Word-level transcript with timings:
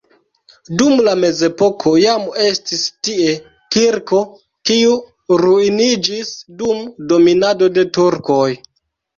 Dum 0.77 1.01
la 1.07 1.11
mezepoko 1.23 1.91
jam 2.03 2.23
estis 2.45 2.81
tie 3.09 3.35
kirko, 3.77 4.23
kiu 4.71 4.97
ruiniĝis 5.43 6.35
dum 6.63 6.83
dominado 7.13 7.73
de 7.79 7.89
turkoj. 8.01 8.49